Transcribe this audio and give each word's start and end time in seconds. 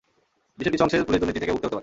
বিশ্বের 0.57 0.73
কিছু 0.73 0.83
অংশের 0.85 1.07
পুলিশ 1.07 1.19
দুর্নীতি 1.21 1.39
থেকে 1.43 1.53
ভুগতে 1.53 1.65
হতে 1.67 1.73
পারে। 1.75 1.79